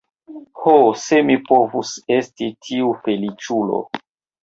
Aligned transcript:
Ho, 0.61 0.73
se 1.01 1.19
mi 1.27 1.35
povus 1.51 1.93
esti 2.17 2.51
tiu 2.67 2.99
feliĉulo! 3.07 3.83